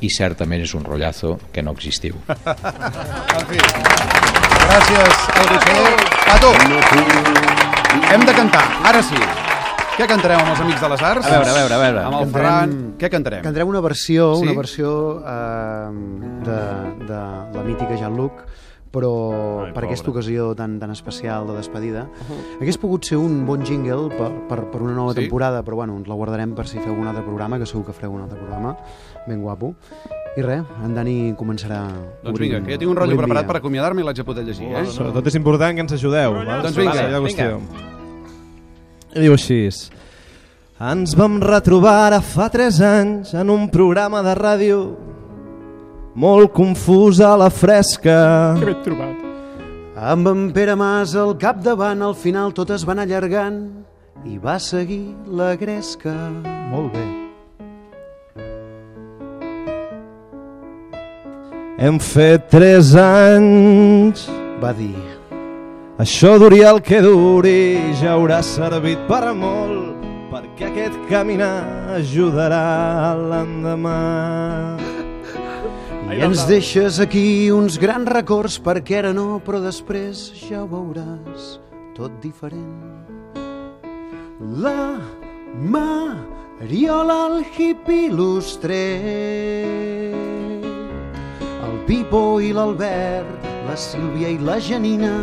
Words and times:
i 0.00 0.08
certament 0.10 0.62
és 0.64 0.72
un 0.74 0.84
rotllazo 0.84 1.38
que 1.52 1.62
no 1.62 1.72
existiu. 1.76 2.14
En 2.30 3.46
fi. 3.50 3.58
Gràcies, 4.70 5.22
Albifer. 5.34 5.84
Pato, 6.26 6.50
hem 8.12 8.24
de 8.26 8.34
cantar, 8.36 8.64
ara 8.86 9.02
sí. 9.02 9.18
Què 9.98 10.06
cantarem 10.08 10.40
amb 10.40 10.52
els 10.54 10.60
Amics 10.64 10.80
de 10.80 10.88
les 10.94 11.02
Arts? 11.04 11.26
A 11.26 11.32
veure, 11.34 11.50
a 11.50 11.54
veure, 11.58 11.74
a 11.74 11.78
veure. 11.82 12.02
Amb 12.06 12.14
el 12.16 12.22
Cantarem- 12.24 12.32
Ferran, 12.32 12.70
què 13.00 13.10
cantarem? 13.12 13.42
Cantarem 13.44 13.68
una 13.68 13.80
versió, 13.84 14.30
Sí? 14.38 14.46
una 14.46 14.54
versió 14.56 14.92
eh, 15.20 15.90
de, 16.46 16.60
de 17.10 17.18
la 17.58 17.64
mítica 17.66 17.98
Jean-Luc, 18.00 18.40
però 18.90 19.66
Ai, 19.66 19.72
per 19.72 19.84
aquesta 19.86 20.10
ocasió 20.10 20.48
tan, 20.58 20.78
tan 20.80 20.90
especial 20.90 21.46
de 21.46 21.54
despedida. 21.60 22.08
Hagués 22.60 22.78
pogut 22.78 23.04
ser 23.06 23.18
un 23.22 23.44
bon 23.46 23.62
jingle 23.64 24.08
per, 24.16 24.30
per, 24.48 24.64
per 24.72 24.82
una 24.82 24.94
nova 24.96 25.14
Sí? 25.14 25.20
temporada, 25.22 25.62
però 25.62 25.76
bueno, 25.76 25.96
ens 25.96 26.08
la 26.10 26.14
guardarem 26.18 26.54
per 26.54 26.66
si 26.66 26.78
feu 26.82 26.94
un 26.94 27.06
altre 27.06 27.22
programa, 27.22 27.58
que 27.58 27.66
segur 27.66 27.84
que 27.86 27.92
fareu 27.94 28.12
un 28.16 28.22
altre 28.22 28.38
programa, 28.38 28.76
ben 29.28 29.40
guapo. 29.42 29.74
I 30.36 30.42
res, 30.42 30.62
en 30.84 30.92
Dani 30.94 31.34
començarà 31.38 31.84
Doncs 31.90 32.34
obrint- 32.36 32.52
vinga, 32.54 32.64
que 32.66 32.72
ja 32.74 32.78
tinc 32.78 32.90
un 32.92 32.96
rotllo 32.96 33.16
preparat 33.18 33.46
per 33.48 33.56
acomiadar-me 33.58 34.02
i 34.02 34.04
l'haig 34.04 34.16
de 34.20 34.24
poder 34.24 34.44
llegir, 34.46 34.68
eh? 34.74 34.84
Sobretot 34.86 35.26
és 35.26 35.34
important 35.34 35.74
que 35.74 35.80
ens 35.86 35.92
ajudeu. 35.92 36.34
val? 36.34 36.62
Doncs 36.62 36.76
vinga, 36.76 36.92
vinga. 37.06 37.20
qüestió. 37.20 37.58
I 39.14 39.20
diu 39.24 39.32
així. 39.34 39.64
Ens 40.80 41.12
vam 41.18 41.40
retrobar 41.42 41.96
ara 42.06 42.20
fa 42.24 42.46
3 42.48 42.78
anys 42.80 43.34
en 43.34 43.50
un 43.50 43.66
programa 43.70 44.22
de 44.22 44.34
ràdio 44.38 44.76
molt 46.14 46.52
confús 46.52 47.20
a 47.20 47.36
la 47.36 47.50
fresca. 47.50 48.56
Que 48.58 48.70
ben 48.72 48.82
trobat. 48.84 49.16
Amb 50.00 50.28
en 50.30 50.50
Pere 50.56 50.74
Mas 50.80 51.14
al 51.14 51.36
capdavant, 51.38 52.02
al 52.02 52.14
final 52.16 52.54
tot 52.56 52.70
es 52.72 52.86
va 52.88 52.96
anar 52.96 53.04
allargant 53.08 53.62
i 54.24 54.38
va 54.38 54.58
seguir 54.58 55.14
la 55.26 55.54
gresca. 55.60 56.14
Molt 56.72 56.94
bé. 56.94 57.06
Hem 61.80 61.96
fet 61.96 62.50
3 62.52 62.92
anys 63.00 64.26
Va 64.60 64.74
dir, 64.76 64.92
Això 66.00 66.34
duri 66.40 66.60
el 66.64 66.82
que 66.84 66.98
duri, 67.04 67.92
ja 68.00 68.14
haurà 68.14 68.42
servit 68.44 69.00
per 69.08 69.34
molt, 69.36 70.04
perquè 70.28 70.68
aquest 70.68 70.96
caminar 71.08 71.64
ajudarà 71.96 72.60
a 73.08 73.10
l'endemà. 73.20 73.98
I 76.10 76.24
ens 76.26 76.42
deixes 76.48 76.98
aquí 76.98 77.52
uns 77.54 77.76
grans 77.78 78.08
records 78.10 78.56
perquè 78.58 78.98
ara 78.98 79.12
no, 79.14 79.38
però 79.46 79.60
després 79.62 80.32
ja 80.42 80.64
ho 80.64 80.68
veuràs 80.70 81.60
tot 81.94 82.10
diferent. 82.22 83.06
La 84.64 84.98
Mariola, 85.60 87.18
el 87.28 87.44
hippie 87.54 88.08
il·lustre, 88.08 88.80
el 91.68 91.78
Pipo 91.86 92.40
i 92.42 92.50
l'Albert, 92.56 93.46
la 93.68 93.76
Sílvia 93.78 94.34
i 94.34 94.38
la 94.42 94.58
Janina, 94.58 95.14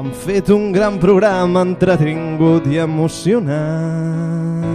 Han 0.00 0.14
fet 0.16 0.48
un 0.48 0.70
gran 0.72 0.94
programa 0.96 1.60
entretingut 1.66 2.64
i 2.72 2.78
emocionant. 2.80 4.69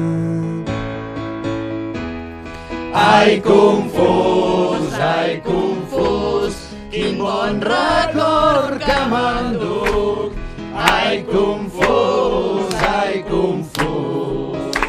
Ai, 2.98 3.42
confús, 3.42 4.94
ai, 4.94 5.42
confús, 5.44 6.56
quin 6.90 7.18
bon 7.20 7.60
record 7.60 8.80
que 8.80 9.00
m'enduc. 9.12 10.32
Ai, 10.74 11.26
confús, 11.28 12.72
ai, 12.80 13.22
confús. 13.28 14.80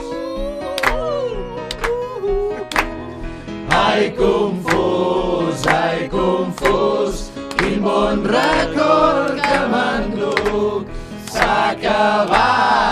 Ai, 3.75 4.15
confús, 4.15 5.67
ai, 5.67 6.09
confús, 6.09 7.31
quin 7.59 7.83
bon 7.83 8.23
record 8.23 9.35
que 9.43 9.63
m'enduc. 9.75 10.87
S'ha 11.27 11.75
acabat 11.75 12.86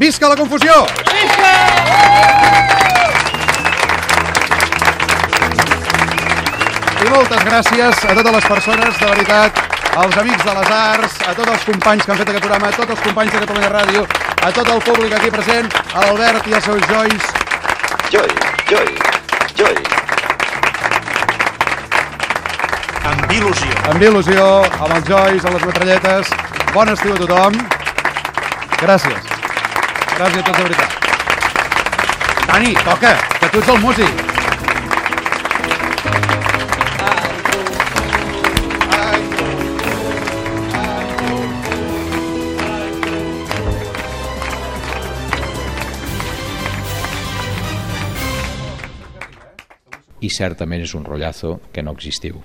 Visca 0.00 0.30
la 0.30 0.34
confusió! 0.34 0.72
I 7.00 7.08
moltes 7.10 7.42
gràcies 7.44 7.98
a 8.08 8.14
totes 8.16 8.32
les 8.32 8.46
persones, 8.48 8.94
de 8.96 9.10
veritat, 9.10 9.58
als 10.00 10.16
amics 10.22 10.46
de 10.46 10.54
les 10.56 10.70
arts, 10.72 11.18
a 11.28 11.34
tots 11.36 11.52
els 11.52 11.66
companys 11.68 12.06
que 12.06 12.14
han 12.14 12.20
fet 12.22 12.30
aquest 12.32 12.46
programa, 12.46 12.70
a 12.70 12.78
tots 12.78 12.94
els 12.94 13.02
companys 13.04 13.34
de 13.34 13.42
Catalunya 13.42 13.68
Ràdio, 13.74 14.06
a 14.40 14.52
tot 14.56 14.70
el 14.72 14.80
públic 14.86 15.12
aquí 15.18 15.32
present, 15.34 15.68
a 15.92 16.06
l'Albert 16.06 16.48
i 16.48 16.56
als 16.56 16.64
seus 16.70 16.86
jois. 16.88 17.26
Joy, 18.14 18.32
joy, 18.70 18.88
joy. 19.58 19.76
Amb 23.10 23.36
il·lusió. 23.36 23.76
Amb 23.92 24.08
il·lusió, 24.08 24.48
amb 24.78 24.96
els 24.96 25.12
jois, 25.12 25.44
amb 25.44 25.58
les 25.58 25.68
metralletes. 25.68 26.32
Bon 26.72 26.94
estiu 26.96 27.18
a 27.18 27.20
tothom. 27.26 27.60
Gràcies. 28.80 29.39
Gràcies 30.20 30.42
a 30.42 30.44
tots, 30.44 30.58
de 30.58 30.64
veritat. 30.68 30.90
Dani, 32.50 32.74
toca, 32.84 33.12
que 33.40 33.48
tu 33.48 33.62
ets 33.62 33.70
el 33.72 33.80
músic. 33.80 34.12
I 50.20 50.28
certament 50.36 50.84
és 50.84 50.92
un 50.92 51.08
rotllazo 51.08 51.62
que 51.72 51.80
no 51.80 51.96
existiu. 51.96 52.44